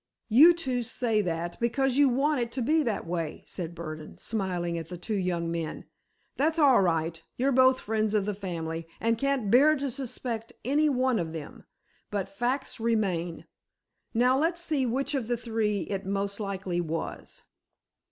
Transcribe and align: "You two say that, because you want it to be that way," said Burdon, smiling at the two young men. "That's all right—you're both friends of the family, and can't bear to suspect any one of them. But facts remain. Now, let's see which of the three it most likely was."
"You 0.29 0.55
two 0.55 0.81
say 0.81 1.21
that, 1.21 1.59
because 1.59 1.95
you 1.95 2.09
want 2.09 2.41
it 2.41 2.51
to 2.53 2.63
be 2.63 2.81
that 2.81 3.05
way," 3.05 3.43
said 3.45 3.75
Burdon, 3.75 4.17
smiling 4.17 4.75
at 4.79 4.89
the 4.89 4.97
two 4.97 5.13
young 5.13 5.51
men. 5.51 5.85
"That's 6.37 6.57
all 6.57 6.81
right—you're 6.81 7.51
both 7.51 7.79
friends 7.81 8.15
of 8.15 8.25
the 8.25 8.33
family, 8.33 8.87
and 8.99 9.15
can't 9.15 9.51
bear 9.51 9.75
to 9.75 9.91
suspect 9.91 10.53
any 10.65 10.89
one 10.89 11.19
of 11.19 11.33
them. 11.33 11.65
But 12.09 12.29
facts 12.29 12.79
remain. 12.79 13.45
Now, 14.11 14.39
let's 14.39 14.61
see 14.61 14.87
which 14.87 15.13
of 15.13 15.27
the 15.27 15.37
three 15.37 15.81
it 15.81 16.03
most 16.03 16.39
likely 16.39 16.81
was." 16.81 17.43